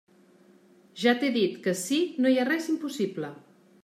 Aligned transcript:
Ja 1.01 1.11
t'he 1.19 1.29
dit 1.35 1.59
que 1.67 1.73
ací 1.79 1.99
no 2.25 2.31
hi 2.31 2.39
ha 2.39 2.47
res 2.47 2.71
impossible. 2.73 3.31